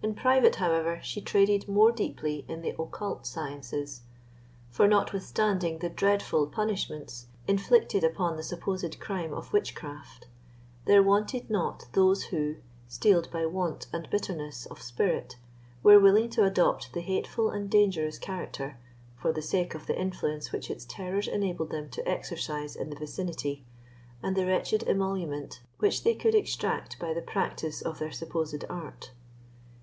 [0.00, 4.02] In private, however, she traded more deeply in the occult sciences;
[4.70, 10.28] for, notwithstanding the dreadful punishments inflicted upon the supposed crime of witchcraft,
[10.84, 15.36] there wanted not those who, steeled by want and bitterness of spirit,
[15.82, 18.76] were willing to adopt the hateful and dangerous character,
[19.16, 22.96] for the sake of the influence which its terrors enabled them to exercise in the
[22.96, 23.64] vicinity,
[24.22, 29.10] and the wretched emolument which they could extract by the practice of their supposed art.